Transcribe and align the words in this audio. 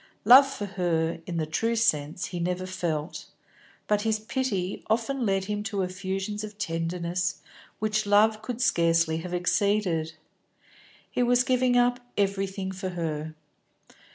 Love 0.25 0.47
for 0.47 0.65
her, 0.65 1.19
in 1.27 1.37
the 1.37 1.45
true 1.45 1.75
sense, 1.75 2.25
he 2.33 2.37
had 2.39 2.45
never 2.47 2.65
felt, 2.65 3.27
but 3.87 4.01
his 4.01 4.17
pity 4.17 4.83
often 4.89 5.27
led 5.27 5.45
him 5.45 5.61
to 5.61 5.83
effusions 5.83 6.43
of 6.43 6.57
tenderness 6.57 7.41
which 7.77 8.07
love 8.07 8.41
could 8.41 8.59
scarcely 8.59 9.17
have 9.17 9.31
exceeded. 9.31 10.13
He 11.11 11.21
was 11.21 11.43
giving 11.43 11.77
up 11.77 11.99
everything 12.17 12.71
for 12.71 12.89
her. 12.89 13.35